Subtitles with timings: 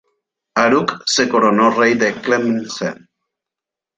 [0.61, 3.01] Aruj se coronó rey de Tlemcen.